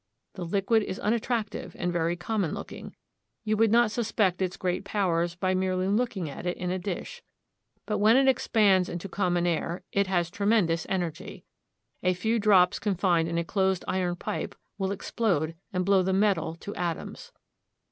[0.33, 2.95] The liquid is unattractive and very common looking.
[3.43, 7.21] You would not suspect its great powers by merely looking at it in a dish.
[7.85, 11.45] But when it expands into common air it has tremendous energy.
[12.01, 16.55] A few drops confined in a closed iron pipe will explode and blow the metal
[16.61, 17.31] to atoms.